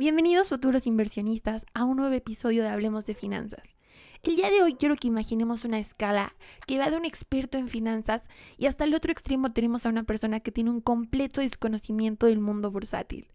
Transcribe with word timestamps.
Bienvenidos 0.00 0.50
futuros 0.50 0.86
inversionistas 0.86 1.66
a 1.74 1.82
un 1.82 1.96
nuevo 1.96 2.14
episodio 2.14 2.62
de 2.62 2.68
Hablemos 2.68 3.04
de 3.04 3.14
Finanzas. 3.14 3.74
El 4.22 4.36
día 4.36 4.48
de 4.48 4.62
hoy 4.62 4.74
quiero 4.74 4.94
que 4.94 5.08
imaginemos 5.08 5.64
una 5.64 5.80
escala 5.80 6.36
que 6.68 6.78
va 6.78 6.88
de 6.88 6.96
un 6.96 7.04
experto 7.04 7.58
en 7.58 7.66
finanzas 7.66 8.28
y 8.58 8.66
hasta 8.66 8.84
el 8.84 8.94
otro 8.94 9.10
extremo 9.10 9.52
tenemos 9.52 9.84
a 9.84 9.88
una 9.88 10.04
persona 10.04 10.38
que 10.38 10.52
tiene 10.52 10.70
un 10.70 10.80
completo 10.80 11.40
desconocimiento 11.40 12.26
del 12.26 12.38
mundo 12.38 12.70
bursátil. 12.70 13.32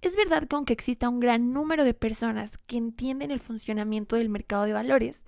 Es 0.00 0.16
verdad 0.16 0.48
que 0.48 0.56
aunque 0.56 0.72
exista 0.72 1.08
un 1.08 1.20
gran 1.20 1.52
número 1.52 1.84
de 1.84 1.94
personas 1.94 2.58
que 2.58 2.78
entienden 2.78 3.30
el 3.30 3.38
funcionamiento 3.38 4.16
del 4.16 4.28
mercado 4.28 4.64
de 4.64 4.72
valores, 4.72 5.24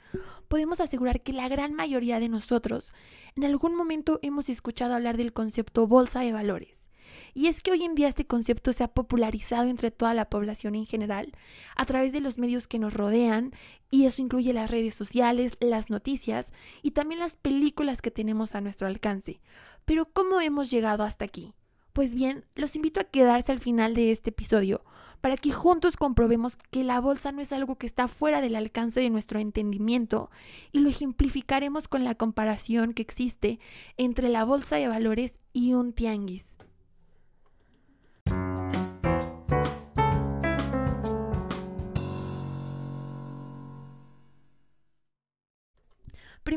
podemos 0.49 0.81
asegurar 0.81 1.23
que 1.23 1.33
la 1.33 1.49
gran 1.49 1.73
mayoría 1.73 2.19
de 2.19 2.29
nosotros 2.29 2.91
en 3.37 3.45
algún 3.45 3.77
momento 3.77 4.19
hemos 4.23 4.49
escuchado 4.49 4.97
hablar 4.97 5.19
del 5.19 5.33
concepto 5.33 5.87
bolsa 5.87 6.19
de 6.23 6.33
valores. 6.33 6.84
Y 7.35 7.49
es 7.49 7.61
que 7.61 7.73
hoy 7.73 7.85
en 7.85 7.97
día 7.97 8.09
este 8.09 8.27
concepto 8.27 8.73
se 8.73 8.85
ha 8.85 8.89
popularizado 8.89 9.69
entre 9.69 9.91
toda 9.91 10.15
la 10.15 10.31
población 10.31 10.77
en 10.77 10.87
general 10.87 11.33
a 11.77 11.85
través 11.85 12.13
de 12.13 12.21
los 12.21 12.39
medios 12.39 12.69
que 12.69 12.79
nos 12.79 12.95
rodean 12.95 13.53
y 13.91 14.07
eso 14.07 14.23
incluye 14.23 14.53
las 14.53 14.71
redes 14.71 14.95
sociales, 14.95 15.57
las 15.61 15.91
noticias 15.91 16.53
y 16.83 16.93
también 16.93 17.19
las 17.19 17.37
películas 17.37 18.01
que 18.01 18.13
tenemos 18.13 18.55
a 18.55 18.61
nuestro 18.61 18.87
alcance. 18.87 19.41
Pero 19.85 20.07
¿cómo 20.07 20.41
hemos 20.41 20.71
llegado 20.71 21.03
hasta 21.03 21.25
aquí? 21.25 21.55
Pues 21.93 22.15
bien, 22.15 22.45
los 22.55 22.75
invito 22.77 23.01
a 23.01 23.05
quedarse 23.05 23.53
al 23.53 23.61
final 23.61 23.95
de 23.95 24.11
este 24.13 24.31
episodio 24.31 24.85
para 25.21 25.37
que 25.37 25.53
juntos 25.53 25.97
comprobemos 25.97 26.57
que 26.71 26.85
la 26.85 27.01
bolsa 27.01 27.33
no 27.33 27.41
es 27.41 27.53
algo 27.53 27.77
que 27.77 27.87
está 27.87 28.09
fuera 28.09 28.43
del 28.43 28.57
alcance 28.57 29.01
de 29.01 29.11
nuestro 29.11 29.39
entendimiento 29.39 30.31
y 30.71 30.81
lo 30.81 30.91
ejemplificaremos 30.91 31.89
con 31.89 32.05
la 32.05 32.15
comparación 32.15 32.93
que 32.93 33.03
existe 33.03 33.59
entre 33.97 34.29
la 34.29 34.45
bolsa 34.45 34.77
de 34.77 34.89
valores 34.89 35.39
y 35.53 35.73
un 35.73 35.95
tianguis. 35.95 36.54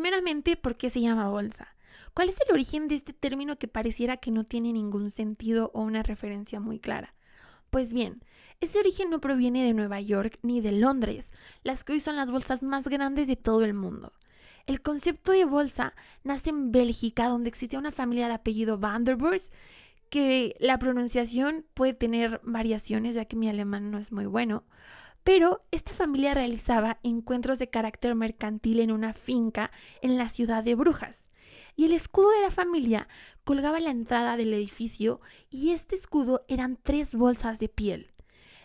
Primeramente, 0.07 0.55
¿por 0.55 0.77
qué 0.77 0.89
se 0.89 1.01
llama 1.01 1.27
bolsa? 1.27 1.75
¿Cuál 2.13 2.29
es 2.29 2.37
el 2.39 2.53
origen 2.53 2.87
de 2.87 2.95
este 2.95 3.11
término 3.11 3.57
que 3.57 3.67
pareciera 3.67 4.15
que 4.15 4.31
no 4.31 4.45
tiene 4.45 4.71
ningún 4.71 5.11
sentido 5.11 5.69
o 5.73 5.81
una 5.81 6.01
referencia 6.01 6.61
muy 6.61 6.79
clara? 6.79 7.13
Pues 7.71 7.91
bien, 7.91 8.23
ese 8.61 8.79
origen 8.79 9.09
no 9.09 9.19
proviene 9.19 9.65
de 9.65 9.73
Nueva 9.73 9.99
York 9.99 10.39
ni 10.43 10.61
de 10.61 10.71
Londres, 10.71 11.33
las 11.61 11.83
que 11.83 11.91
hoy 11.91 11.99
son 11.99 12.15
las 12.15 12.31
bolsas 12.31 12.63
más 12.63 12.87
grandes 12.87 13.27
de 13.27 13.35
todo 13.35 13.65
el 13.65 13.73
mundo. 13.73 14.13
El 14.65 14.81
concepto 14.81 15.33
de 15.33 15.43
bolsa 15.43 15.93
nace 16.23 16.51
en 16.51 16.71
Bélgica, 16.71 17.27
donde 17.27 17.49
existía 17.49 17.77
una 17.77 17.91
familia 17.91 18.29
de 18.29 18.35
apellido 18.35 18.77
Van 18.77 19.03
der 19.03 19.17
Burs, 19.17 19.51
que 20.09 20.55
la 20.61 20.79
pronunciación 20.79 21.65
puede 21.73 21.93
tener 21.93 22.39
variaciones, 22.45 23.15
ya 23.15 23.25
que 23.25 23.35
mi 23.35 23.49
alemán 23.49 23.91
no 23.91 23.97
es 23.97 24.13
muy 24.13 24.25
bueno, 24.25 24.63
pero 25.27 25.61
esta 25.71 25.91
familia 25.91 26.33
realizaba 26.33 26.99
encuentros 27.03 27.59
de 27.59 27.69
carácter 27.69 28.15
mercantil 28.15 28.79
en 28.79 28.93
una 28.93 29.11
finca 29.11 29.71
en 30.01 30.17
la 30.17 30.29
ciudad 30.29 30.63
de 30.63 30.73
Brujas. 30.73 31.31
Y 31.75 31.83
el 31.83 31.91
escudo 31.91 32.29
de 32.29 32.43
la 32.43 32.49
familia 32.49 33.09
colgaba 33.43 33.77
en 33.77 33.83
la 33.83 33.89
entrada 33.89 34.37
del 34.37 34.53
edificio 34.53 35.19
y 35.49 35.71
este 35.71 35.97
escudo 35.97 36.45
eran 36.47 36.77
tres 36.81 37.13
bolsas 37.13 37.59
de 37.59 37.67
piel. 37.67 38.13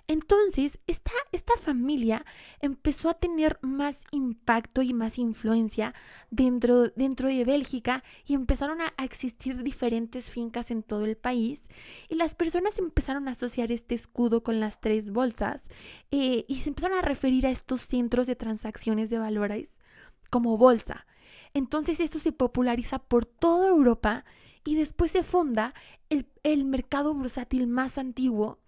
Entonces, 0.08 0.78
esta, 0.86 1.12
esta 1.31 1.55
familia 1.61 2.25
empezó 2.61 3.08
a 3.08 3.14
tener 3.14 3.58
más 3.62 4.03
impacto 4.11 4.83
y 4.83 4.92
más 4.92 5.19
influencia 5.19 5.95
dentro, 6.31 6.89
dentro 6.89 7.28
de 7.28 7.45
Bélgica 7.45 8.03
y 8.27 8.34
empezaron 8.34 8.80
a, 8.80 8.92
existir 9.03 9.62
diferentes 9.62 10.30
fincas 10.30 10.70
en 10.70 10.83
todo 10.83 11.05
el 11.05 11.17
país 11.17 11.69
y 12.08 12.14
las 12.14 12.34
personas 12.34 12.78
empezaron 12.78 13.27
a 13.27 13.33
asociar 13.33 13.73
este 13.73 13.95
escudo 13.95 14.42
con 14.42 14.61
las 14.61 14.80
tres 14.80 15.11
bolsas 15.11 15.64
eh, 16.11 16.45
y 16.47 16.61
se 16.61 16.70
empezaron 16.70 16.98
a 16.98 17.03
referir 17.03 17.47
a 17.47 17.50
estos 17.50 17.80
centros 17.80 18.27
de 18.27 18.36
transacciones 18.36 19.11
de 19.11 19.19
valores 19.19 19.69
como 20.30 20.56
bolsa. 20.56 21.06
Entonces 21.53 22.00
esto 22.00 22.20
se 22.20 22.33
populariza 22.33 22.98
por 23.00 23.27
toda 23.27 23.68
Europa 23.68 24.24
y 24.64 24.77
después 24.77 25.11
se 25.11 25.23
funda 25.23 25.74
el, 26.08 26.27
el 26.42 26.64
mercado 26.64 27.12
bursátil 27.14 27.67
más 27.67 27.98
antiguo 27.98 28.58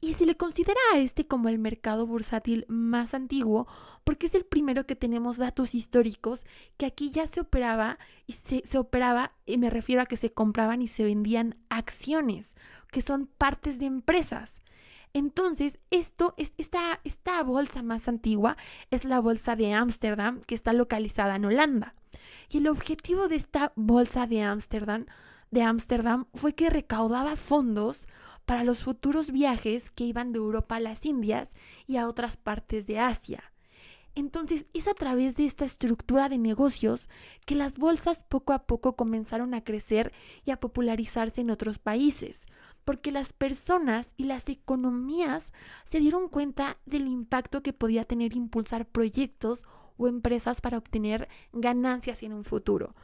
y 0.00 0.14
se 0.14 0.26
le 0.26 0.36
considera 0.36 0.80
a 0.94 0.98
este 0.98 1.26
como 1.26 1.48
el 1.48 1.58
mercado 1.58 2.06
bursátil 2.06 2.64
más 2.68 3.14
antiguo 3.14 3.66
porque 4.04 4.26
es 4.26 4.34
el 4.34 4.44
primero 4.44 4.86
que 4.86 4.96
tenemos 4.96 5.36
datos 5.36 5.74
históricos 5.74 6.44
que 6.76 6.86
aquí 6.86 7.10
ya 7.10 7.26
se 7.26 7.40
operaba 7.40 7.98
y 8.26 8.32
se, 8.32 8.78
operaba, 8.78 9.32
y 9.46 9.58
me 9.58 9.70
refiero 9.70 10.02
a 10.02 10.06
que 10.06 10.16
se 10.16 10.32
compraban 10.32 10.82
y 10.82 10.88
se 10.88 11.04
vendían 11.04 11.56
acciones, 11.68 12.54
que 12.90 13.02
son 13.02 13.26
partes 13.26 13.78
de 13.78 13.86
empresas. 13.86 14.62
Entonces, 15.12 15.78
esto 15.90 16.34
es, 16.36 16.52
esta, 16.56 17.00
esta 17.04 17.42
bolsa 17.42 17.82
más 17.82 18.08
antigua 18.08 18.56
es 18.90 19.04
la 19.04 19.20
bolsa 19.20 19.56
de 19.56 19.74
Ámsterdam, 19.74 20.40
que 20.42 20.54
está 20.54 20.72
localizada 20.72 21.36
en 21.36 21.44
Holanda. 21.44 21.94
Y 22.48 22.58
el 22.58 22.68
objetivo 22.68 23.28
de 23.28 23.36
esta 23.36 23.72
bolsa 23.76 24.26
de 24.26 24.42
Ámsterdam 24.42 25.06
de 25.50 25.62
Ámsterdam 25.62 26.26
fue 26.34 26.54
que 26.54 26.70
recaudaba 26.70 27.36
fondos 27.36 28.06
para 28.50 28.64
los 28.64 28.82
futuros 28.82 29.30
viajes 29.30 29.92
que 29.92 30.02
iban 30.02 30.32
de 30.32 30.38
Europa 30.38 30.74
a 30.74 30.80
las 30.80 31.06
Indias 31.06 31.52
y 31.86 31.98
a 31.98 32.08
otras 32.08 32.36
partes 32.36 32.88
de 32.88 32.98
Asia. 32.98 33.52
Entonces 34.16 34.66
es 34.74 34.88
a 34.88 34.94
través 34.94 35.36
de 35.36 35.46
esta 35.46 35.64
estructura 35.64 36.28
de 36.28 36.36
negocios 36.36 37.08
que 37.46 37.54
las 37.54 37.78
bolsas 37.78 38.24
poco 38.24 38.52
a 38.52 38.66
poco 38.66 38.96
comenzaron 38.96 39.54
a 39.54 39.62
crecer 39.62 40.12
y 40.44 40.50
a 40.50 40.56
popularizarse 40.56 41.42
en 41.42 41.50
otros 41.52 41.78
países, 41.78 42.40
porque 42.84 43.12
las 43.12 43.32
personas 43.32 44.14
y 44.16 44.24
las 44.24 44.48
economías 44.48 45.52
se 45.84 46.00
dieron 46.00 46.28
cuenta 46.28 46.76
del 46.86 47.06
impacto 47.06 47.62
que 47.62 47.72
podía 47.72 48.04
tener 48.04 48.34
impulsar 48.34 48.84
proyectos 48.84 49.62
o 49.96 50.08
empresas 50.08 50.60
para 50.60 50.78
obtener 50.78 51.28
ganancias 51.52 52.24
en 52.24 52.32
un 52.32 52.42
futuro. 52.42 52.96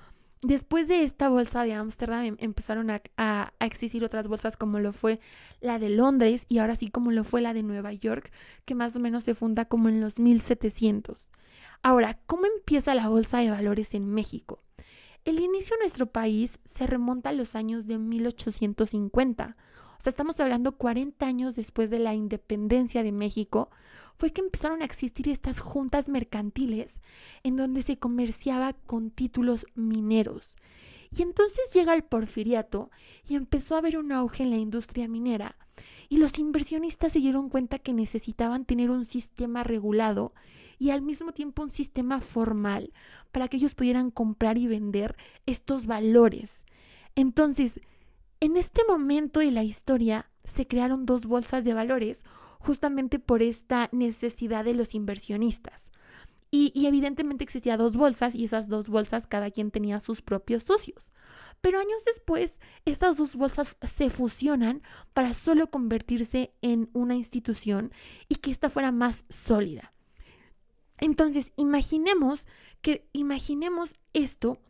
Después 0.46 0.86
de 0.86 1.02
esta 1.02 1.28
bolsa 1.28 1.64
de 1.64 1.74
Ámsterdam 1.74 2.24
em, 2.24 2.36
empezaron 2.38 2.88
a, 2.88 3.52
existir 3.58 4.04
otras 4.04 4.28
bolsas 4.28 4.56
como 4.56 4.78
lo 4.78 4.92
fue 4.92 5.18
la 5.60 5.80
de 5.80 5.88
Londres 5.88 6.46
y 6.48 6.58
ahora 6.58 6.76
sí 6.76 6.88
como 6.88 7.10
lo 7.10 7.24
fue 7.24 7.40
la 7.40 7.52
de 7.52 7.64
Nueva 7.64 7.92
York, 7.92 8.30
que 8.64 8.76
más 8.76 8.94
o 8.94 9.00
menos 9.00 9.24
se 9.24 9.34
funda 9.34 9.64
como 9.64 9.88
en 9.88 10.00
los 10.00 10.20
1700. 10.20 11.28
Ahora, 11.82 12.20
¿cómo 12.26 12.46
empieza 12.46 12.94
la 12.94 13.08
bolsa 13.08 13.38
de 13.38 13.50
valores 13.50 13.92
en 13.94 14.08
México? 14.08 14.62
El 15.24 15.40
inicio 15.40 15.74
de 15.74 15.82
nuestro 15.82 16.06
país 16.06 16.60
se 16.64 16.86
remonta 16.86 17.30
a 17.30 17.32
los 17.32 17.56
años 17.56 17.88
de 17.88 17.98
1850. 17.98 19.56
O 19.98 20.00
sea, 20.00 20.10
estamos 20.10 20.38
hablando 20.38 20.76
40 20.76 21.26
años 21.26 21.56
después 21.56 21.90
de 21.90 21.98
la 21.98 22.14
independencia 22.14 23.02
de 23.02 23.10
México, 23.10 23.68
fue 24.18 24.32
que 24.32 24.40
empezaron 24.40 24.82
a 24.82 24.84
existir 24.84 25.28
estas 25.28 25.60
juntas 25.60 26.08
mercantiles 26.08 27.00
en 27.42 27.56
donde 27.56 27.82
se 27.82 27.98
comerciaba 27.98 28.72
con 28.72 29.10
títulos 29.10 29.66
mineros. 29.74 30.56
Y 31.16 31.22
entonces 31.22 31.70
llega 31.72 31.94
el 31.94 32.04
porfiriato 32.04 32.90
y 33.28 33.36
empezó 33.36 33.74
a 33.74 33.78
haber 33.78 33.98
un 33.98 34.12
auge 34.12 34.42
en 34.42 34.50
la 34.50 34.56
industria 34.56 35.08
minera 35.08 35.56
y 36.08 36.18
los 36.18 36.38
inversionistas 36.38 37.12
se 37.12 37.18
dieron 37.18 37.48
cuenta 37.48 37.78
que 37.78 37.92
necesitaban 37.92 38.64
tener 38.64 38.90
un 38.90 39.04
sistema 39.04 39.64
regulado 39.64 40.32
y 40.78 40.90
al 40.90 41.02
mismo 41.02 41.32
tiempo 41.32 41.62
un 41.62 41.70
sistema 41.70 42.20
formal 42.20 42.92
para 43.32 43.48
que 43.48 43.56
ellos 43.56 43.74
pudieran 43.74 44.10
comprar 44.10 44.58
y 44.58 44.66
vender 44.66 45.16
estos 45.46 45.86
valores. 45.86 46.64
Entonces, 47.14 47.80
en 48.40 48.56
este 48.56 48.82
momento 48.88 49.40
de 49.40 49.50
la 49.50 49.64
historia 49.64 50.30
se 50.44 50.66
crearon 50.66 51.06
dos 51.06 51.26
bolsas 51.26 51.64
de 51.64 51.74
valores, 51.74 52.22
justamente 52.58 53.18
por 53.18 53.42
esta 53.42 53.88
necesidad 53.92 54.64
de 54.64 54.74
los 54.74 54.94
inversionistas. 54.94 55.90
Y, 56.50 56.86
evidentemente 56.86 57.44
existía 57.44 57.76
dos 57.76 57.96
bolsas 57.96 58.34
y 58.34 58.44
esas 58.44 58.68
dos 58.68 58.88
bolsas 58.88 59.26
cada 59.26 59.50
quien 59.50 59.70
tenía 59.70 60.00
sus 60.00 60.22
propios 60.22 60.62
socios. 60.62 61.10
Pero 61.60 61.78
años 61.78 62.04
después, 62.06 62.60
estas 62.84 63.16
dos 63.16 63.34
bolsas 63.34 63.76
se 63.86 64.10
fusionan 64.10 64.82
para 65.12 65.34
solo 65.34 65.68
convertirse 65.68 66.54
en 66.62 66.88
una 66.92 67.14
institución 67.14 67.92
y 68.28 68.36
que 68.36 68.50
ésta 68.50 68.70
fuera 68.70 68.92
más 68.92 69.24
sólida. 69.28 69.92
Entonces, 70.98 71.52
imaginemos 71.56 72.46
que 72.80 73.08
imaginemos 73.12 73.96
esto 74.12 74.60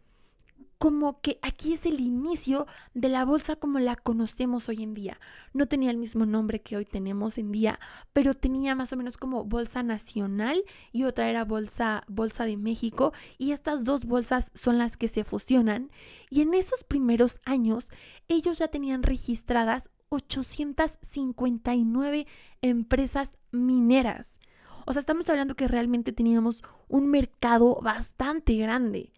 como 0.78 1.20
que 1.20 1.38
aquí 1.43 1.73
es 1.73 1.87
el 1.87 2.00
inicio 2.00 2.67
de 2.93 3.08
la 3.08 3.25
bolsa 3.25 3.56
como 3.56 3.78
la 3.78 3.96
conocemos 3.96 4.69
hoy 4.69 4.82
en 4.82 4.93
día. 4.94 5.19
No 5.52 5.67
tenía 5.67 5.90
el 5.90 5.96
mismo 5.96 6.26
nombre 6.26 6.61
que 6.61 6.76
hoy 6.76 6.84
tenemos 6.84 7.38
en 7.38 7.50
día, 7.50 7.81
pero 8.12 8.34
tenía 8.34 8.75
más 8.75 8.93
o 8.93 8.96
menos 8.96 9.17
como 9.17 9.44
bolsa 9.44 9.82
nacional 9.82 10.62
y 10.93 11.05
otra 11.05 11.31
era 11.31 11.44
bolsa 11.44 12.05
bolsa 12.08 12.44
de 12.44 12.56
México 12.56 13.12
y 13.38 13.52
estas 13.52 13.84
dos 13.84 14.05
bolsas 14.05 14.50
son 14.55 14.78
las 14.78 14.96
que 14.96 15.08
se 15.08 15.25
fusionan 15.25 15.90
y 16.31 16.43
en 16.43 16.55
esos 16.55 16.84
primeros 16.84 17.40
años 17.44 17.90
ellos 18.29 18.58
ya 18.58 18.69
tenían 18.69 19.02
registradas 19.02 19.90
859 20.11 22.26
empresas 22.62 23.34
mineras. 23.50 24.38
O 24.87 24.93
sea, 24.93 25.00
estamos 25.00 25.29
hablando 25.29 25.56
que 25.56 25.69
realmente 25.69 26.12
teníamos 26.12 26.62
un 26.88 27.08
mercado 27.08 27.81
bastante 27.82 28.56
grande. 28.56 29.12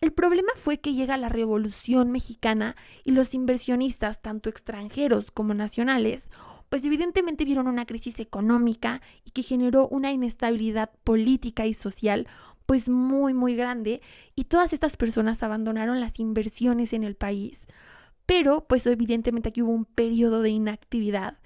El 0.00 0.12
problema 0.12 0.50
fue 0.54 0.78
que 0.78 0.94
llega 0.94 1.16
la 1.16 1.28
Revolución 1.28 2.12
Mexicana 2.12 2.76
y 3.04 3.12
los 3.12 3.34
inversionistas, 3.34 4.22
tanto 4.22 4.48
extranjeros 4.48 5.32
como 5.32 5.54
nacionales, 5.54 6.30
pues 6.68 6.84
evidentemente 6.84 7.44
vieron 7.44 7.66
una 7.66 7.86
crisis 7.86 8.20
económica 8.20 9.00
y 9.24 9.30
que 9.30 9.42
generó 9.42 9.88
una 9.88 10.12
inestabilidad 10.12 10.90
política 11.02 11.66
y 11.66 11.74
social 11.74 12.28
pues 12.66 12.90
muy 12.90 13.32
muy 13.32 13.56
grande 13.56 14.02
y 14.36 14.44
todas 14.44 14.74
estas 14.74 14.98
personas 14.98 15.42
abandonaron 15.42 16.00
las 16.00 16.20
inversiones 16.20 16.92
en 16.92 17.02
el 17.02 17.16
país. 17.16 17.66
Pero 18.26 18.66
pues 18.68 18.86
evidentemente 18.86 19.48
aquí 19.48 19.62
hubo 19.62 19.72
un 19.72 19.86
periodo 19.86 20.42
de 20.42 20.50
inactividad. 20.50 21.38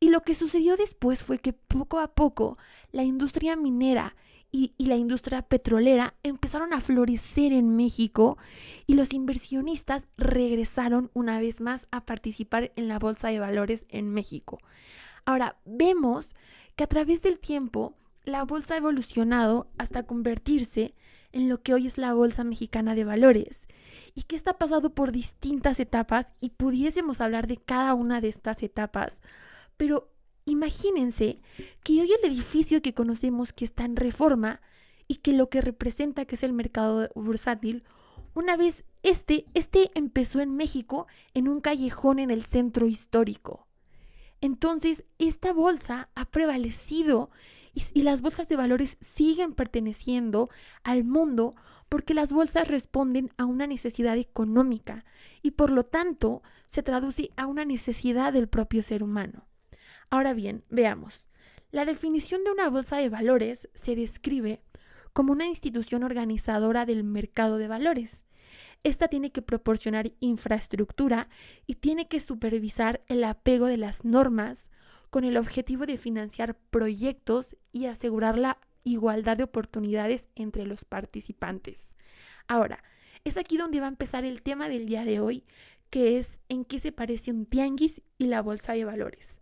Y 0.00 0.10
lo 0.10 0.20
que 0.20 0.34
sucedió 0.34 0.76
después 0.76 1.22
fue 1.22 1.38
que 1.38 1.54
poco 1.54 1.98
a 1.98 2.14
poco 2.14 2.58
la 2.92 3.04
industria 3.04 3.56
minera 3.56 4.14
y, 4.50 4.72
la 4.78 4.96
industria 4.96 5.42
petrolera 5.42 6.14
empezaron 6.22 6.72
a 6.72 6.80
florecer 6.80 7.52
en 7.52 7.76
México 7.76 8.38
y 8.86 8.94
los 8.94 9.12
inversionistas 9.12 10.06
regresaron 10.16 11.10
una 11.12 11.38
vez 11.38 11.60
más 11.60 11.86
a 11.90 12.06
participar 12.06 12.72
en 12.76 12.88
la 12.88 12.98
bolsa 12.98 13.28
de 13.28 13.40
valores 13.40 13.84
en 13.90 14.08
México. 14.08 14.58
Ahora, 15.26 15.58
vemos 15.66 16.34
que 16.76 16.84
a 16.84 16.86
través 16.86 17.22
del 17.22 17.38
tiempo 17.38 17.94
la 18.24 18.44
bolsa 18.44 18.74
ha 18.74 18.78
evolucionado 18.78 19.70
hasta 19.76 20.04
convertirse 20.04 20.94
en 21.32 21.48
lo 21.48 21.62
que 21.62 21.74
hoy 21.74 21.86
es 21.86 21.98
la 21.98 22.14
Bolsa 22.14 22.44
Mexicana 22.44 22.94
de 22.94 23.04
Valores 23.04 23.66
y 24.14 24.22
que 24.22 24.36
está 24.36 24.54
pasado 24.54 24.94
por 24.94 25.12
distintas 25.12 25.78
etapas 25.80 26.32
y 26.40 26.50
pudiésemos 26.50 27.20
hablar 27.20 27.46
de 27.46 27.58
cada 27.58 27.94
una 27.94 28.20
de 28.20 28.28
estas 28.28 28.62
etapas, 28.62 29.20
pero 29.76 30.10
Imagínense 30.48 31.40
que 31.84 32.00
hoy 32.00 32.10
el 32.10 32.32
edificio 32.32 32.80
que 32.80 32.94
conocemos 32.94 33.52
que 33.52 33.66
está 33.66 33.84
en 33.84 33.96
reforma 33.96 34.62
y 35.06 35.16
que 35.16 35.34
lo 35.34 35.50
que 35.50 35.60
representa 35.60 36.24
que 36.24 36.36
es 36.36 36.42
el 36.42 36.54
mercado 36.54 37.10
bursátil, 37.14 37.84
una 38.34 38.56
vez 38.56 38.82
este, 39.02 39.44
este 39.52 39.90
empezó 39.94 40.40
en 40.40 40.56
México 40.56 41.06
en 41.34 41.48
un 41.48 41.60
callejón 41.60 42.18
en 42.18 42.30
el 42.30 42.44
centro 42.44 42.86
histórico. 42.86 43.66
Entonces, 44.40 45.04
esta 45.18 45.52
bolsa 45.52 46.08
ha 46.14 46.24
prevalecido 46.24 47.30
y, 47.74 47.82
y, 47.92 48.02
las 48.02 48.22
bolsas 48.22 48.48
de 48.48 48.56
valores 48.56 48.96
siguen 49.00 49.52
perteneciendo 49.52 50.48
al 50.82 51.04
mundo 51.04 51.56
porque 51.90 52.14
las 52.14 52.32
bolsas 52.32 52.68
responden 52.68 53.30
a 53.36 53.44
una 53.44 53.66
necesidad 53.66 54.16
económica 54.16 55.04
y 55.42 55.50
por 55.50 55.70
lo 55.70 55.84
tanto 55.84 56.42
se 56.66 56.82
traduce 56.82 57.32
a 57.36 57.46
una 57.46 57.66
necesidad 57.66 58.32
del 58.32 58.48
propio 58.48 58.82
ser 58.82 59.02
humano. 59.02 59.48
Ahora 60.10 60.32
bien, 60.32 60.64
veamos. 60.70 61.26
La 61.70 61.84
definición 61.84 62.44
de 62.44 62.52
una 62.52 62.70
bolsa 62.70 62.96
de 62.96 63.10
valores 63.10 63.68
se 63.74 63.94
describe 63.94 64.62
como 65.12 65.32
una 65.32 65.46
institución 65.46 66.02
organizadora 66.02 66.86
del 66.86 67.04
mercado 67.04 67.58
de 67.58 67.68
valores. 67.68 68.24
Esta 68.84 69.08
tiene 69.08 69.32
que 69.32 69.42
proporcionar 69.42 70.12
infraestructura 70.20 71.28
y 71.66 71.74
tiene 71.74 72.08
que 72.08 72.20
supervisar 72.20 73.02
el 73.06 73.24
apego 73.24 73.66
de 73.66 73.76
las 73.76 74.04
normas 74.04 74.70
con 75.10 75.24
el 75.24 75.36
objetivo 75.36 75.84
de 75.84 75.96
financiar 75.96 76.56
proyectos 76.70 77.56
y 77.72 77.86
asegurar 77.86 78.38
la 78.38 78.58
igualdad 78.84 79.36
de 79.36 79.44
oportunidades 79.44 80.28
entre 80.36 80.64
los 80.66 80.84
participantes. 80.84 81.92
Ahora, 82.46 82.82
es 83.24 83.36
aquí 83.36 83.56
donde 83.56 83.80
va 83.80 83.86
a 83.86 83.90
empezar 83.90 84.24
el 84.24 84.42
tema 84.42 84.68
del 84.68 84.86
día 84.86 85.04
de 85.04 85.20
hoy, 85.20 85.44
que 85.90 86.18
es 86.18 86.38
en 86.48 86.64
qué 86.64 86.80
se 86.80 86.92
parece 86.92 87.30
un 87.30 87.46
tianguis 87.46 88.00
y 88.16 88.26
la 88.26 88.42
bolsa 88.42 88.72
de 88.72 88.84
valores. 88.84 89.38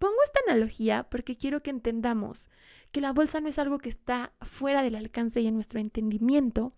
Pongo 0.00 0.16
esta 0.24 0.40
analogía 0.48 1.02
porque 1.10 1.36
quiero 1.36 1.62
que 1.62 1.68
entendamos 1.68 2.48
que 2.90 3.02
la 3.02 3.12
bolsa 3.12 3.42
no 3.42 3.48
es 3.48 3.58
algo 3.58 3.76
que 3.76 3.90
está 3.90 4.32
fuera 4.40 4.80
del 4.80 4.94
alcance 4.94 5.42
y 5.42 5.46
en 5.46 5.54
nuestro 5.54 5.78
entendimiento, 5.78 6.72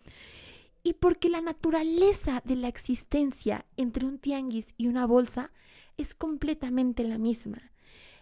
y 0.83 0.95
porque 0.95 1.31
la 1.31 1.41
naturaleza 1.41 2.43
de 2.45 2.57
la 2.57 2.67
existencia 2.67 3.65
entre 3.77 4.07
un 4.07 4.19
tianguis 4.19 4.75
y 4.77 4.89
una 4.89 5.07
bolsa 5.07 5.53
es 5.97 6.17
completamente 6.17 7.05
la 7.05 7.17
misma. 7.17 7.71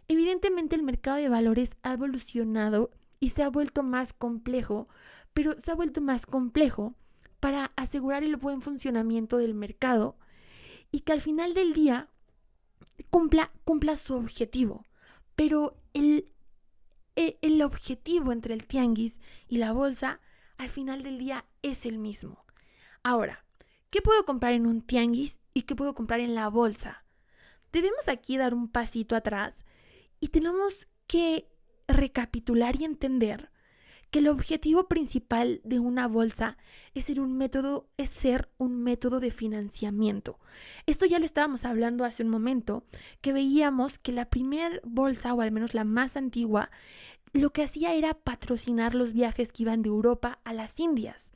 Evidentemente 0.07 0.77
el 0.77 0.83
mercado 0.83 1.17
de 1.17 1.31
valores 1.31 1.77
ha 1.83 1.95
evolucionado 1.95 2.91
y 3.21 3.31
se 3.31 3.43
ha 3.43 3.49
vuelto 3.49 3.83
más 3.83 4.13
complejo, 4.13 4.87
pero 5.33 5.59
se 5.59 5.71
ha 5.71 5.77
vuelto 5.77 6.03
más 6.03 6.27
complejo 6.27 6.95
para 7.41 7.73
asegurar 7.75 8.23
el 8.23 8.37
buen 8.37 8.61
funcionamiento 8.61 9.39
del 9.39 9.55
mercado 9.55 10.19
y 10.93 11.01
que 11.01 11.15
al 11.15 11.23
final 11.23 11.55
del 11.55 11.73
día 11.73 12.11
cumpla, 13.09 13.51
cumpla 13.65 13.97
su 13.97 14.15
objetivo. 14.15 14.85
Pero 15.41 15.75
el, 15.95 16.35
e, 17.17 17.39
el, 17.41 17.63
objetivo 17.63 18.31
entre 18.31 18.53
el 18.53 18.67
tianguis 18.67 19.19
y 19.49 19.57
la 19.57 19.73
bolsa 19.73 20.21
al 20.59 20.69
final 20.69 21.03
del 21.03 21.19
día 21.19 21.47
es 21.63 21.87
el 21.87 21.97
mismo. 21.97 22.45
Ahora, 23.03 23.47
¿qué 23.89 24.03
puedo 24.03 24.27
comprar 24.27 24.53
en 24.53 24.67
un 24.67 24.83
tianguis 24.83 25.41
y 25.55 25.63
qué 25.63 25.75
puedo 25.75 25.95
comprar 25.95 26.21
en 26.21 26.35
la 26.35 26.49
bolsa? 26.49 27.07
Debemos 27.73 28.07
aquí 28.09 28.37
dar 28.37 28.53
un 28.53 28.69
pasito 28.69 29.17
atrás 29.17 29.65
y 30.21 30.29
tenemos 30.29 30.87
que 31.07 31.49
recapitular 31.89 32.79
y 32.79 32.85
entender 32.85 33.50
que 34.11 34.19
el 34.19 34.29
objetivo 34.29 34.89
principal 34.89 35.61
de 35.65 35.79
una 35.79 36.09
bolsa 36.09 36.57
es 36.95 37.05
ser 37.05 37.21
un 37.21 37.37
método, 37.37 37.89
es 37.97 38.11
ser 38.11 38.49
un 38.59 38.83
método 38.83 39.21
de 39.21 39.31
financiamiento. 39.31 40.39
Esto 40.87 41.07
ya 41.07 41.19
lo 41.19 41.25
estábamos 41.25 41.65
hablando 41.65 42.05
hace 42.05 42.25
un 42.25 42.29
momento, 42.29 42.85
que 43.21 43.33
veíamos 43.33 43.99
que 43.99 44.13
la 44.13 44.29
primera 44.29 44.81
bolsa, 44.83 45.33
o 45.33 45.41
al 45.41 45.53
menos 45.53 45.75
la 45.75 45.85
más 45.85 46.17
antigua, 46.17 46.71
lo 47.33 47.53
que 47.53 47.63
hacía 47.63 47.95
era 47.95 48.15
patrocinar 48.15 48.95
los 48.95 49.13
viajes 49.13 49.53
que 49.53 49.63
iban 49.63 49.83
de 49.83 49.89
Europa 49.89 50.41
a 50.45 50.53
las 50.53 50.81
Indias. 50.81 51.31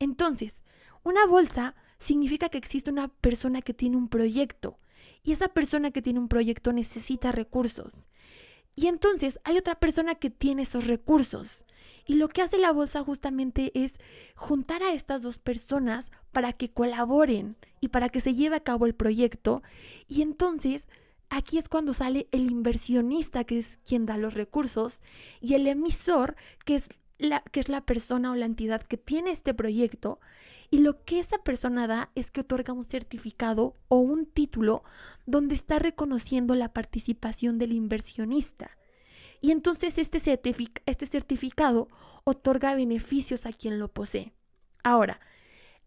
Entonces, 0.00 0.62
una 1.04 1.26
bolsa 1.26 1.76
significa 1.98 2.48
que 2.48 2.58
existe 2.58 2.90
una 2.90 3.08
persona 3.08 3.62
que 3.62 3.72
tiene 3.72 3.96
un 3.96 4.08
proyecto 4.08 4.78
y 5.22 5.32
esa 5.32 5.48
persona 5.48 5.92
que 5.92 6.02
tiene 6.02 6.18
un 6.18 6.28
proyecto 6.28 6.72
necesita 6.72 7.32
recursos. 7.32 8.08
Y 8.74 8.88
entonces 8.88 9.40
hay 9.44 9.56
otra 9.56 9.76
persona 9.76 10.16
que 10.16 10.30
tiene 10.30 10.62
esos 10.62 10.86
recursos. 10.86 11.64
Y 12.06 12.14
lo 12.14 12.28
que 12.28 12.40
hace 12.40 12.56
la 12.56 12.72
bolsa 12.72 13.02
justamente 13.02 13.72
es 13.74 13.94
juntar 14.36 14.82
a 14.82 14.92
estas 14.92 15.22
dos 15.22 15.38
personas 15.38 16.10
para 16.30 16.52
que 16.52 16.70
colaboren 16.70 17.56
y 17.80 17.88
para 17.88 18.08
que 18.08 18.20
se 18.20 18.34
lleve 18.34 18.56
a 18.56 18.62
cabo 18.62 18.86
el 18.86 18.94
proyecto. 18.94 19.62
Y 20.08 20.22
entonces 20.22 20.86
aquí 21.28 21.58
es 21.58 21.68
cuando 21.68 21.94
sale 21.94 22.28
el 22.30 22.50
inversionista, 22.50 23.42
que 23.42 23.58
es 23.58 23.78
quien 23.84 24.06
da 24.06 24.16
los 24.18 24.34
recursos, 24.34 25.02
y 25.40 25.54
el 25.54 25.66
emisor, 25.66 26.36
que 26.64 26.76
es 26.76 26.90
la, 27.18 27.40
que 27.40 27.58
es 27.58 27.68
la 27.68 27.84
persona 27.84 28.30
o 28.30 28.36
la 28.36 28.46
entidad 28.46 28.82
que 28.82 28.96
tiene 28.96 29.32
este 29.32 29.52
proyecto. 29.52 30.20
Y 30.70 30.78
lo 30.78 31.04
que 31.04 31.18
esa 31.18 31.38
persona 31.38 31.86
da 31.86 32.10
es 32.14 32.30
que 32.30 32.40
otorga 32.42 32.72
un 32.72 32.84
certificado 32.84 33.74
o 33.88 33.98
un 33.98 34.26
título 34.26 34.84
donde 35.24 35.54
está 35.54 35.78
reconociendo 35.78 36.54
la 36.54 36.72
participación 36.72 37.58
del 37.58 37.72
inversionista. 37.72 38.76
Y 39.40 39.50
entonces 39.50 39.98
este, 39.98 40.20
este 40.86 41.06
certificado 41.06 41.88
otorga 42.24 42.74
beneficios 42.74 43.46
a 43.46 43.52
quien 43.52 43.78
lo 43.78 43.88
posee. 43.88 44.32
Ahora, 44.82 45.20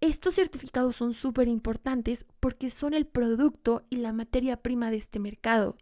estos 0.01 0.35
certificados 0.35 0.95
son 0.95 1.13
súper 1.13 1.47
importantes 1.49 2.25
porque 2.39 2.69
son 2.69 2.93
el 2.93 3.05
producto 3.05 3.83
y 3.89 3.97
la 3.97 4.13
materia 4.13 4.61
prima 4.61 4.91
de 4.91 4.97
este 4.97 5.19
mercado. 5.19 5.77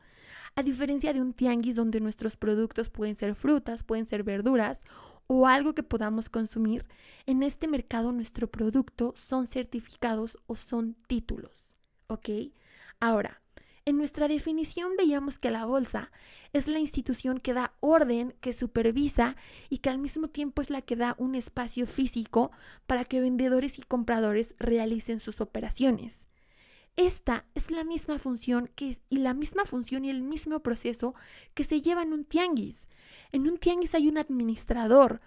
A 0.55 0.63
diferencia 0.63 1.13
de 1.13 1.21
un 1.21 1.33
tianguis 1.33 1.75
donde 1.75 1.99
nuestros 1.99 2.35
productos 2.35 2.89
pueden 2.89 3.15
ser 3.15 3.35
frutas, 3.35 3.83
pueden 3.83 4.07
ser 4.07 4.23
verduras 4.23 4.81
o 5.27 5.47
algo 5.47 5.75
que 5.75 5.83
podamos 5.83 6.29
consumir, 6.29 6.85
en 7.27 7.43
este 7.43 7.67
mercado 7.67 8.11
nuestro 8.11 8.47
producto 8.47 9.13
son 9.15 9.45
certificados 9.45 10.37
o 10.47 10.55
son 10.55 10.95
títulos. 11.07 11.75
¿Ok? 12.07 12.29
Ahora, 12.99 13.41
en 13.87 13.95
nuestra 13.95 14.27
definición 14.27 14.97
veíamos 14.97 15.39
que 15.39 15.49
la 15.49 15.63
bolsa 15.63 16.11
es 16.51 16.67
la 16.67 16.77
institución 16.77 17.39
que 17.39 17.53
da 17.53 17.73
orden, 17.79 18.35
que 18.41 18.51
supervisa 18.51 19.37
y 19.69 19.77
que 19.77 19.89
al 19.89 19.97
mismo 19.97 20.27
tiempo 20.27 20.61
es 20.61 20.69
la 20.69 20.81
que 20.81 20.97
da 20.97 21.15
un 21.17 21.35
espacio 21.35 21.87
físico 21.87 22.51
para 22.85 23.05
que 23.05 23.21
vendedores 23.21 23.79
y 23.79 23.83
compradores 23.83 24.55
realicen 24.59 25.21
sus 25.21 25.39
operaciones. 25.39 26.27
Esta 26.97 27.45
es 27.55 27.71
la 27.71 27.85
misma 27.85 28.19
función 28.19 28.69
que, 28.75 28.97
y 29.07 29.19
la 29.19 29.33
misma 29.33 29.63
función 29.63 30.03
y 30.03 30.09
el 30.09 30.21
mismo 30.21 30.59
proceso 30.59 31.15
que 31.53 31.63
se 31.63 31.81
lleva 31.81 32.03
en 32.03 32.11
un 32.11 32.25
tianguis. 32.25 32.87
En 33.31 33.47
un 33.47 33.57
tianguis 33.57 33.95
hay 33.95 34.09
un 34.09 34.17
administrador, 34.17 35.21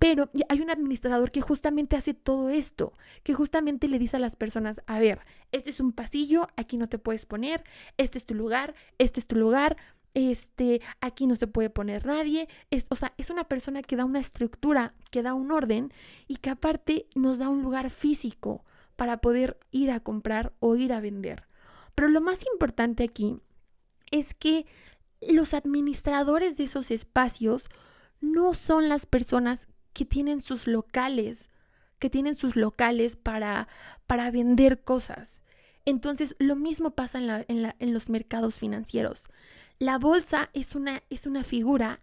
pero 0.00 0.30
hay 0.48 0.62
un 0.62 0.70
administrador 0.70 1.30
que 1.30 1.42
justamente 1.42 1.94
hace 1.94 2.14
todo 2.14 2.48
esto, 2.48 2.94
que 3.22 3.34
justamente 3.34 3.86
le 3.86 3.98
dice 3.98 4.16
a 4.16 4.20
las 4.20 4.34
personas, 4.34 4.80
a 4.86 4.98
ver, 4.98 5.20
este 5.52 5.68
es 5.68 5.78
un 5.78 5.92
pasillo, 5.92 6.48
aquí 6.56 6.78
no 6.78 6.88
te 6.88 6.98
puedes 6.98 7.26
poner, 7.26 7.62
este 7.98 8.16
es 8.16 8.24
tu 8.24 8.34
lugar, 8.34 8.74
este 8.96 9.20
es 9.20 9.26
tu 9.26 9.36
lugar, 9.36 9.76
este, 10.14 10.80
aquí 11.02 11.26
no 11.26 11.36
se 11.36 11.46
puede 11.46 11.68
poner 11.68 12.06
nadie. 12.06 12.48
Es, 12.70 12.86
o 12.88 12.94
sea, 12.94 13.12
es 13.18 13.28
una 13.28 13.44
persona 13.44 13.82
que 13.82 13.94
da 13.94 14.06
una 14.06 14.20
estructura, 14.20 14.94
que 15.10 15.22
da 15.22 15.34
un 15.34 15.52
orden 15.52 15.92
y 16.26 16.36
que 16.36 16.48
aparte 16.48 17.06
nos 17.14 17.36
da 17.38 17.50
un 17.50 17.60
lugar 17.60 17.90
físico 17.90 18.64
para 18.96 19.18
poder 19.18 19.60
ir 19.70 19.90
a 19.90 20.00
comprar 20.00 20.54
o 20.60 20.76
ir 20.76 20.94
a 20.94 21.00
vender. 21.00 21.46
Pero 21.94 22.08
lo 22.08 22.22
más 22.22 22.40
importante 22.54 23.04
aquí 23.04 23.38
es 24.10 24.32
que 24.32 24.64
los 25.20 25.52
administradores 25.52 26.56
de 26.56 26.64
esos 26.64 26.90
espacios 26.90 27.68
no 28.22 28.54
son 28.54 28.88
las 28.88 29.04
personas 29.04 29.68
que 29.92 30.04
tienen 30.04 30.40
sus 30.40 30.66
locales, 30.66 31.48
que 31.98 32.10
tienen 32.10 32.34
sus 32.34 32.56
locales 32.56 33.16
para, 33.16 33.68
para 34.06 34.30
vender 34.30 34.82
cosas. 34.82 35.40
Entonces, 35.84 36.36
lo 36.38 36.56
mismo 36.56 36.92
pasa 36.92 37.18
en, 37.18 37.26
la, 37.26 37.44
en, 37.48 37.62
la, 37.62 37.76
en 37.78 37.92
los 37.92 38.08
mercados 38.08 38.54
financieros. 38.56 39.24
La 39.78 39.98
bolsa 39.98 40.50
es 40.52 40.74
una, 40.74 41.02
es 41.10 41.26
una 41.26 41.42
figura 41.42 42.00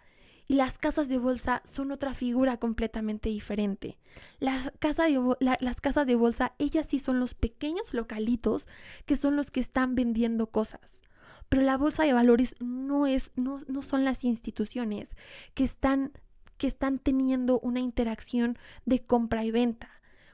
y 0.48 0.56
las 0.56 0.78
casas 0.78 1.10
de 1.10 1.18
bolsa 1.18 1.62
son 1.66 1.92
otra 1.92 2.14
figura 2.14 2.58
completamente 2.58 3.30
diferente. 3.30 3.98
Las, 4.40 4.72
de, 4.80 5.38
las 5.60 5.82
casas 5.82 6.08
de 6.08 6.16
bolsa, 6.16 6.54
ellas 6.58 6.88
sí 6.88 7.00
son 7.00 7.20
los 7.20 7.34
pequeños 7.34 7.94
localitos 7.94 8.66
que 9.06 9.18
son 9.18 9.36
los 9.36 9.52
que 9.52 9.60
están 9.60 9.94
vendiendo 9.94 10.48
cosas. 10.48 11.02
Pero 11.50 11.64
la 11.64 11.78
bolsa 11.78 12.04
de 12.04 12.14
valores 12.14 12.56
no, 12.60 13.08
es, 13.08 13.32
no, 13.36 13.62
no 13.68 13.82
son 13.82 14.06
las 14.06 14.24
instituciones 14.24 15.16
que 15.54 15.64
están, 15.64 16.14
que 16.58 16.68
están 16.68 17.00
teniendo 17.00 17.60
una 17.60 17.80
interacción 17.80 18.58
de 18.86 19.00
compra 19.00 19.44
y 19.44 19.52
venta. 19.52 19.90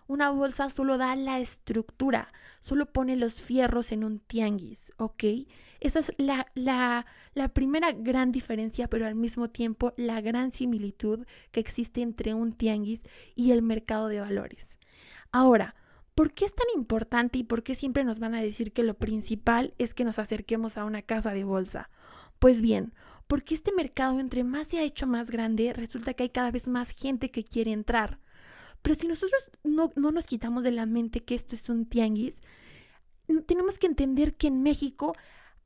Una 0.07 0.31
bolsa 0.31 0.69
solo 0.69 0.97
da 0.97 1.15
la 1.15 1.39
estructura, 1.39 2.31
solo 2.59 2.85
pone 2.85 3.15
los 3.15 3.35
fierros 3.35 3.91
en 3.91 4.03
un 4.03 4.19
tianguis, 4.19 4.91
¿ok? 4.97 5.23
Esa 5.79 5.99
es 5.99 6.13
la, 6.17 6.47
la, 6.55 7.05
la, 7.33 7.49
primera 7.49 7.91
gran 7.91 8.31
diferencia, 8.31 8.87
pero 8.87 9.05
al 9.05 9.15
mismo 9.15 9.49
tiempo 9.49 9.93
la 9.97 10.21
gran 10.21 10.51
similitud 10.51 11.25
que 11.51 11.59
existe 11.59 12.01
entre 12.01 12.33
un 12.33 12.53
tianguis 12.53 13.03
y 13.35 13.51
el 13.51 13.61
mercado 13.61 14.07
de 14.07 14.21
valores. 14.21 14.77
Ahora, 15.31 15.75
¿por 16.15 16.33
qué 16.33 16.45
es 16.45 16.53
tan 16.53 16.67
importante 16.75 17.39
y 17.39 17.43
por 17.43 17.63
qué 17.63 17.75
siempre 17.75 18.03
nos 18.03 18.19
van 18.19 18.35
a 18.35 18.41
decir 18.41 18.71
que 18.71 18.83
lo 18.83 18.93
principal 18.93 19.73
es 19.77 19.93
que 19.93 20.05
nos 20.05 20.19
acerquemos 20.19 20.77
a 20.77 20.85
una 20.85 21.01
casa 21.01 21.31
de 21.31 21.43
bolsa? 21.43 21.89
Pues 22.39 22.61
bien, 22.61 22.93
porque 23.27 23.55
este 23.55 23.71
mercado 23.73 24.19
entre 24.19 24.43
más 24.43 24.67
se 24.67 24.79
ha 24.79 24.83
hecho 24.83 25.07
más 25.07 25.29
grande, 25.29 25.73
resulta 25.73 26.13
que 26.13 26.23
hay 26.23 26.29
cada 26.29 26.51
vez 26.51 26.67
más 26.67 26.91
gente 26.91 27.31
que 27.31 27.43
quiere 27.43 27.71
entrar. 27.71 28.19
Pero 28.81 28.95
si 28.95 29.07
nosotros 29.07 29.49
no, 29.63 29.91
nos 29.95 30.27
quitamos 30.27 30.63
de 30.63 30.71
la 30.71 30.85
mente 30.85 31.23
que 31.23 31.35
esto 31.35 31.55
es 31.55 31.69
un 31.69 31.85
tianguis, 31.85 32.35
tenemos 33.47 33.79
que 33.79 33.87
entender 33.87 34.35
que 34.35 34.47
en 34.47 34.61
México 34.61 35.13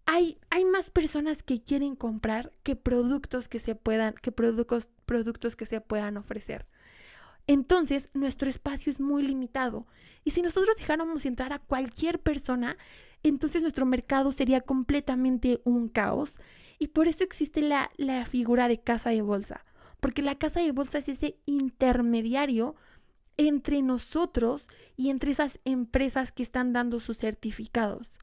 hay, 0.05 0.37
hay, 0.51 0.63
más 0.63 0.91
personas 0.91 1.43
que 1.43 1.61
quieren 1.61 1.95
comprar 1.95 2.51
que 2.63 2.75
productos 2.75 3.49
que 3.49 3.59
se 3.59 3.75
puedan, 3.75 4.13
que 4.21 4.31
productos, 4.31 4.87
productos 5.05 5.55
que 5.55 5.65
se 5.65 5.81
puedan 5.81 6.15
ofrecer. 6.17 6.67
Entonces, 7.47 8.09
nuestro 8.13 8.49
espacio 8.49 8.91
es 8.91 9.01
muy 9.01 9.23
limitado. 9.23 9.87
Y 10.23 10.31
si 10.31 10.41
nosotros 10.41 10.77
dejáramos 10.77 11.25
entrar 11.25 11.53
a 11.53 11.59
cualquier 11.59 12.19
persona, 12.19 12.77
entonces 13.23 13.61
nuestro 13.61 13.85
mercado 13.85 14.31
sería 14.31 14.61
completamente 14.61 15.61
un 15.63 15.87
caos. 15.87 16.37
Y 16.79 16.88
por 16.88 17.07
eso 17.07 17.24
existe 17.24 17.62
la, 17.62 17.91
la 17.98 18.25
figura 18.25 18.67
de 18.67 18.79
casa 18.79 19.10
de 19.10 19.22
bolsa. 19.22 19.65
Porque 20.00 20.22
la 20.22 20.36
casa 20.36 20.62
de 20.62 20.72
bolsa 20.72 21.00
es 21.00 21.10
ese 21.10 21.38
intermediario 21.46 22.75
entre 23.38 23.81
nosotros 23.81 24.67
y 24.96 25.10
entre 25.10 25.31
esas 25.31 25.60
empresas 25.65 26.31
que 26.31 26.43
están 26.43 26.74
dando 26.74 27.00
sus 27.00 27.17
certificados. 27.17 28.19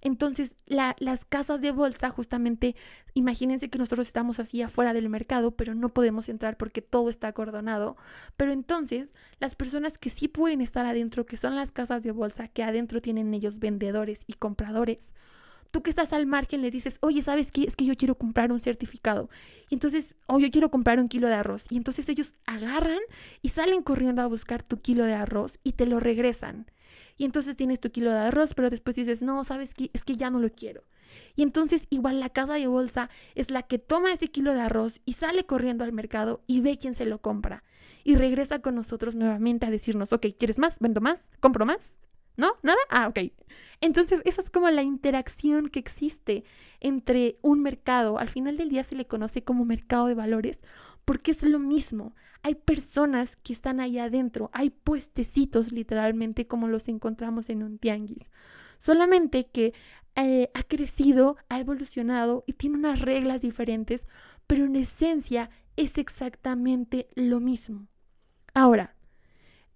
Entonces, 0.00 0.54
las 0.66 1.24
casas 1.24 1.60
de 1.60 1.72
bolsa, 1.72 2.10
justamente, 2.10 2.76
imagínense 3.14 3.68
que 3.68 3.78
nosotros 3.78 4.06
estamos 4.06 4.38
así 4.38 4.62
afuera 4.62 4.92
del 4.92 5.08
mercado, 5.08 5.52
pero 5.52 5.74
no 5.74 5.88
podemos 5.88 6.28
entrar 6.28 6.56
porque 6.56 6.82
todo 6.82 7.10
está 7.10 7.28
acordonado. 7.28 7.96
Pero 8.36 8.52
entonces, 8.52 9.12
las 9.40 9.56
personas 9.56 9.98
que 9.98 10.10
sí 10.10 10.28
pueden 10.28 10.60
estar 10.60 10.86
adentro, 10.86 11.26
que 11.26 11.36
son 11.36 11.56
las 11.56 11.72
casas 11.72 12.02
de 12.02 12.12
bolsa, 12.12 12.48
que 12.48 12.62
adentro 12.62 13.00
tienen 13.00 13.34
ellos 13.34 13.58
vendedores 13.58 14.22
y 14.26 14.34
compradores, 14.34 15.12
tú 15.70 15.82
que 15.82 15.90
estás 15.90 16.12
al 16.12 16.26
margen 16.26 16.62
les 16.62 16.72
dices, 16.72 16.98
oye, 17.00 17.22
¿sabes 17.22 17.52
qué? 17.52 17.64
Es 17.64 17.76
que 17.76 17.84
yo 17.84 17.96
quiero 17.96 18.16
comprar 18.16 18.52
un 18.52 18.60
certificado. 18.60 19.28
Y 19.68 19.74
entonces, 19.74 20.16
o 20.26 20.38
yo 20.38 20.50
quiero 20.50 20.70
comprar 20.70 20.98
un 20.98 21.08
kilo 21.08 21.28
de 21.28 21.34
arroz. 21.34 21.66
Y 21.70 21.76
entonces 21.76 22.08
ellos 22.08 22.34
agarran 22.46 23.00
y 23.42 23.50
salen 23.50 23.82
corriendo 23.82 24.22
a 24.22 24.26
buscar 24.26 24.62
tu 24.62 24.80
kilo 24.80 25.04
de 25.04 25.14
arroz 25.14 25.58
y 25.62 25.72
te 25.72 25.86
lo 25.86 26.00
regresan. 26.00 26.66
Y 27.16 27.24
entonces 27.24 27.56
tienes 27.56 27.80
tu 27.80 27.90
kilo 27.90 28.10
de 28.10 28.18
arroz, 28.18 28.54
pero 28.54 28.70
después 28.70 28.96
dices, 28.96 29.22
no, 29.22 29.42
¿sabes 29.44 29.74
qué? 29.74 29.90
Es 29.92 30.04
que 30.04 30.16
ya 30.16 30.30
no 30.30 30.38
lo 30.38 30.50
quiero. 30.50 30.84
Y 31.34 31.42
entonces 31.42 31.86
igual 31.90 32.20
la 32.20 32.30
casa 32.30 32.54
de 32.54 32.66
bolsa 32.66 33.10
es 33.34 33.50
la 33.50 33.62
que 33.62 33.78
toma 33.78 34.12
ese 34.12 34.28
kilo 34.28 34.54
de 34.54 34.60
arroz 34.60 35.00
y 35.04 35.14
sale 35.14 35.44
corriendo 35.44 35.84
al 35.84 35.92
mercado 35.92 36.42
y 36.46 36.60
ve 36.60 36.78
quién 36.78 36.94
se 36.94 37.06
lo 37.06 37.20
compra. 37.20 37.64
Y 38.04 38.14
regresa 38.14 38.60
con 38.60 38.74
nosotros 38.74 39.16
nuevamente 39.16 39.66
a 39.66 39.70
decirnos, 39.70 40.12
ok, 40.12 40.26
¿quieres 40.38 40.58
más? 40.58 40.78
¿Vendo 40.78 41.00
más? 41.00 41.28
¿Compro 41.40 41.66
más? 41.66 41.92
¿No? 42.38 42.52
¿Nada? 42.62 42.78
Ah, 42.88 43.08
ok. 43.08 43.32
Entonces, 43.80 44.22
esa 44.24 44.40
es 44.40 44.48
como 44.48 44.70
la 44.70 44.82
interacción 44.82 45.68
que 45.68 45.80
existe 45.80 46.44
entre 46.80 47.38
un 47.42 47.60
mercado. 47.60 48.18
Al 48.18 48.30
final 48.30 48.56
del 48.56 48.70
día 48.70 48.84
se 48.84 48.96
le 48.96 49.06
conoce 49.06 49.44
como 49.44 49.66
mercado 49.66 50.06
de 50.06 50.14
valores 50.14 50.62
porque 51.04 51.32
es 51.32 51.42
lo 51.42 51.58
mismo. 51.58 52.14
Hay 52.42 52.54
personas 52.54 53.36
que 53.36 53.52
están 53.52 53.80
ahí 53.80 53.98
adentro, 53.98 54.50
hay 54.52 54.70
puestecitos 54.70 55.72
literalmente 55.72 56.46
como 56.46 56.68
los 56.68 56.88
encontramos 56.88 57.50
en 57.50 57.62
un 57.62 57.78
tianguis. 57.78 58.30
Solamente 58.78 59.48
que 59.50 59.74
eh, 60.14 60.50
ha 60.54 60.62
crecido, 60.62 61.36
ha 61.48 61.58
evolucionado 61.58 62.44
y 62.46 62.52
tiene 62.52 62.76
unas 62.76 63.00
reglas 63.00 63.42
diferentes, 63.42 64.06
pero 64.46 64.64
en 64.64 64.76
esencia 64.76 65.50
es 65.76 65.98
exactamente 65.98 67.08
lo 67.14 67.40
mismo. 67.40 67.88
Ahora, 68.54 68.94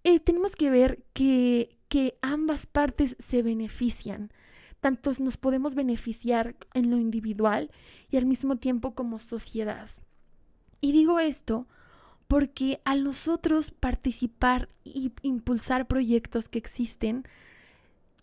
eh, 0.04 0.20
tenemos 0.20 0.56
que 0.56 0.70
ver 0.70 1.04
que, 1.12 1.78
que 1.92 2.16
ambas 2.22 2.64
partes 2.64 3.16
se 3.18 3.42
benefician. 3.42 4.32
Tantos 4.80 5.20
nos 5.20 5.36
podemos 5.36 5.74
beneficiar 5.74 6.56
en 6.72 6.90
lo 6.90 6.96
individual 6.96 7.70
y 8.10 8.16
al 8.16 8.24
mismo 8.24 8.56
tiempo 8.56 8.94
como 8.94 9.18
sociedad. 9.18 9.90
Y 10.80 10.92
digo 10.92 11.20
esto 11.20 11.66
porque 12.28 12.80
al 12.86 13.04
nosotros 13.04 13.72
participar 13.72 14.70
y 14.84 15.12
impulsar 15.20 15.86
proyectos 15.86 16.48
que 16.48 16.56
existen, 16.56 17.24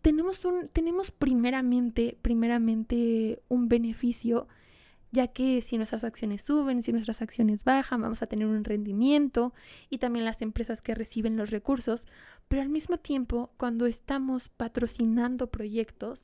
tenemos, 0.02 0.46
un, 0.46 0.68
tenemos 0.70 1.12
primeramente, 1.12 2.18
primeramente 2.24 3.40
un 3.50 3.70
beneficio 3.70 4.48
ya 5.12 5.28
que 5.28 5.62
si 5.62 5.78
nuestras 5.78 6.04
acciones 6.04 6.44
suben, 6.44 6.84
si 6.84 6.92
nuestras 6.92 7.22
acciones 7.22 7.63
bajan, 7.63 8.01
vamos 8.01 8.22
a 8.22 8.28
tener 8.28 8.48
un 8.48 8.63
rendimiento 8.63 9.54
y 9.89 9.98
también 9.98 10.25
las 10.25 10.42
empresas 10.42 10.82
que 10.82 10.94
reciben 10.94 11.36
los 11.36 11.50
recursos, 11.50 12.06
pero 12.48 12.62
al 12.62 12.70
mismo 12.70 12.98
tiempo, 12.98 13.51
cuando 13.58 13.86
estamos 13.86 14.50
patrocinando 14.50 15.48
proyectos, 15.48 16.22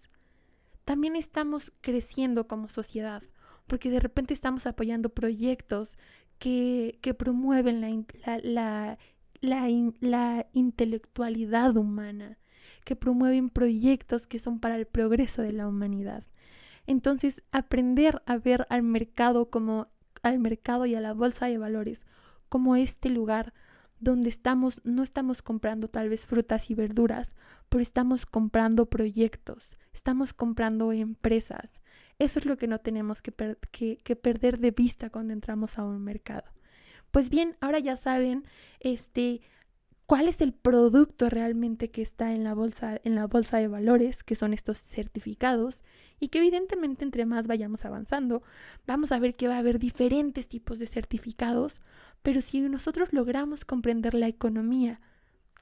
también 0.84 1.16
estamos 1.16 1.72
creciendo 1.82 2.48
como 2.48 2.70
sociedad, 2.70 3.24
porque 3.66 3.90
de 3.90 4.00
repente 4.00 4.34
estamos 4.34 4.68
apoyando 4.68 5.10
proyectos 5.10 5.98
que, 6.38 7.00
que 7.02 7.16
promueven 7.16 7.82
la, 7.82 8.40
la, 8.44 8.98
la, 9.42 9.68
la 10.00 10.48
intelectualidad 10.54 11.76
humana, 11.76 12.38
que 12.84 12.96
promueven 12.96 13.50
proyectos 13.50 14.28
que 14.28 14.38
son 14.38 14.60
para 14.60 14.76
el 14.76 14.86
progreso 14.86 15.42
de 15.42 15.54
la 15.54 15.68
humanidad. 15.68 16.24
Entonces, 16.88 17.42
aprender 17.52 18.22
a 18.26 18.38
ver 18.38 18.68
al 18.70 18.84
mercado 18.84 19.50
como 19.50 19.88
al 20.24 20.40
mercado 20.40 20.86
y 20.86 20.96
a 20.96 21.02
la 21.02 21.14
bolsa 21.14 21.46
de 21.46 21.58
valores 21.58 22.06
como 22.50 22.76
este 22.76 23.10
lugar 23.10 23.54
donde 24.00 24.30
estamos 24.30 24.82
no 24.84 25.04
estamos 25.04 25.42
comprando 25.42 25.88
tal 25.88 26.10
vez 26.10 26.26
frutas 26.26 26.70
y 26.70 26.76
verduras, 26.76 27.34
pero 27.70 27.82
estamos 27.82 28.26
comprando 28.26 28.88
proyectos, 28.88 29.78
estamos 29.94 30.34
comprando 30.34 30.92
empresas. 30.92 31.82
Eso 32.18 32.40
es 32.40 32.46
lo 32.46 32.58
que 32.58 32.68
no 32.68 32.80
tenemos 32.80 33.22
que, 33.22 33.34
que, 33.72 33.98
que 33.98 34.16
perder 34.16 34.60
de 34.60 34.72
vista 34.72 35.10
cuando 35.10 35.34
entramos 35.34 35.78
a 35.78 35.84
un 35.84 36.04
mercado. 36.04 36.44
Pues 37.12 37.30
bien, 37.30 37.58
ahora 37.62 37.80
ya 37.80 37.96
saben, 37.96 38.46
este, 38.80 39.42
cuál 40.06 40.28
es 40.28 40.42
el 40.42 40.54
producto 40.54 41.30
realmente 41.30 41.90
que 41.90 42.02
está 42.02 42.34
en 42.34 42.44
la 42.44 42.54
bolsa, 42.54 43.00
en 43.04 43.16
la 43.16 43.28
bolsa 43.28 43.58
de 43.58 43.68
valores, 43.68 44.24
que 44.24 44.36
son 44.36 44.54
estos 44.54 44.78
certificados, 44.78 45.84
y 46.20 46.30
que 46.30 46.40
evidentemente 46.40 47.04
entre 47.04 47.26
más 47.26 47.48
vayamos 47.48 47.86
avanzando, 47.86 48.42
vamos 48.86 49.12
a 49.12 49.20
ver 49.20 49.36
que 49.36 49.48
va 49.48 49.56
a 49.56 49.60
haber 49.60 49.80
diferentes 49.80 50.48
tipos 50.48 50.80
de 50.80 50.88
certificados, 50.88 51.82
pero 52.22 52.42
si 52.42 52.62
nosotros 52.62 53.14
logramos 53.14 53.66
comprender 53.66 54.14
la 54.14 54.28
economía 54.28 55.02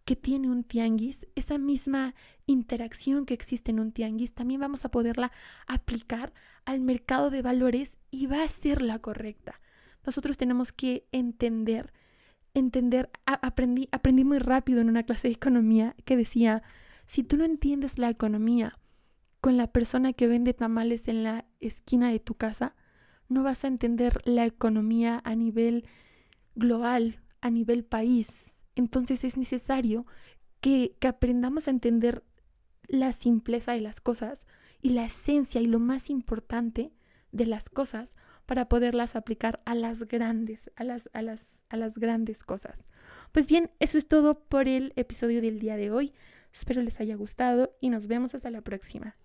que 0.05 0.15
tiene 0.15 0.49
un 0.49 0.63
tianguis, 0.63 1.25
esa 1.35 1.57
misma 1.57 2.13
interacción 2.45 3.25
que 3.25 3.33
existe 3.33 3.71
en 3.71 3.79
un 3.79 3.93
tianguis, 3.93 4.33
también 4.33 4.59
vamos 4.59 4.83
a 4.83 4.89
poderla 4.89 5.31
aplicar 5.65 6.33
al 6.65 6.81
mercado 6.81 7.29
de 7.29 7.41
valores 7.41 7.97
y 8.11 8.27
va 8.27 8.43
a 8.43 8.49
ser 8.49 8.81
la 8.81 8.99
correcta. 8.99 9.61
Nosotros 10.05 10.35
tenemos 10.35 10.73
que 10.73 11.07
entender 11.13 11.93
entender, 12.53 13.09
aprendí, 13.25 13.89
aprendí 13.91 14.23
muy 14.23 14.39
rápido 14.39 14.81
en 14.81 14.89
una 14.89 15.03
clase 15.03 15.27
de 15.27 15.33
economía 15.33 15.95
que 16.05 16.17
decía, 16.17 16.63
si 17.05 17.23
tú 17.23 17.37
no 17.37 17.45
entiendes 17.45 17.97
la 17.97 18.09
economía 18.09 18.79
con 19.41 19.57
la 19.57 19.67
persona 19.67 20.13
que 20.13 20.27
vende 20.27 20.53
tamales 20.53 21.07
en 21.07 21.23
la 21.23 21.45
esquina 21.59 22.09
de 22.09 22.19
tu 22.19 22.35
casa, 22.35 22.75
no 23.27 23.43
vas 23.43 23.63
a 23.63 23.67
entender 23.67 24.21
la 24.25 24.45
economía 24.45 25.21
a 25.25 25.35
nivel 25.35 25.85
global, 26.55 27.19
a 27.41 27.49
nivel 27.49 27.83
país. 27.83 28.53
Entonces 28.75 29.23
es 29.23 29.37
necesario 29.37 30.05
que, 30.61 30.95
que 30.99 31.07
aprendamos 31.07 31.67
a 31.67 31.71
entender 31.71 32.23
la 32.87 33.11
simpleza 33.11 33.73
de 33.73 33.81
las 33.81 33.99
cosas 33.99 34.45
y 34.81 34.89
la 34.89 35.05
esencia 35.05 35.61
y 35.61 35.65
lo 35.65 35.79
más 35.79 36.09
importante 36.09 36.93
de 37.31 37.45
las 37.45 37.69
cosas 37.69 38.15
para 38.45 38.67
poderlas 38.69 39.15
aplicar 39.15 39.61
a 39.65 39.75
las 39.75 40.03
grandes, 40.03 40.71
a 40.75 40.83
las, 40.83 41.09
a 41.13 41.21
las, 41.21 41.65
a 41.69 41.77
las 41.77 41.97
grandes 41.97 42.43
cosas. 42.43 42.87
Pues 43.31 43.47
bien, 43.47 43.71
eso 43.79 43.97
es 43.97 44.07
todo 44.07 44.39
por 44.39 44.67
el 44.67 44.93
episodio 44.95 45.41
del 45.41 45.59
día 45.59 45.75
de 45.75 45.91
hoy. 45.91 46.13
Espero 46.53 46.81
les 46.81 46.99
haya 46.99 47.15
gustado 47.15 47.75
y 47.81 47.89
nos 47.89 48.07
vemos 48.07 48.35
hasta 48.35 48.51
la 48.51 48.61
próxima. 48.61 49.15